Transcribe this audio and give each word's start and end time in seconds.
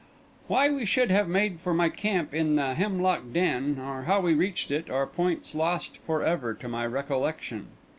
Why 0.47 0.67
we 0.67 0.85
should 0.87 1.11
have 1.11 1.27
made 1.27 1.59
for 1.59 1.75
my 1.75 1.89
camp 1.89 2.33
in 2.33 2.55
the 2.55 2.73
Hemlock 2.73 3.31
Den, 3.31 3.77
or 3.79 4.05
how 4.05 4.19
we 4.19 4.33
reached 4.33 4.71
it, 4.71 4.89
are 4.89 5.05
points 5.05 5.53
lost 5.53 5.97
for 5.97 6.23
ever 6.23 6.55
to 6.55 6.67
my 6.67 6.87
recollection. 6.87 7.67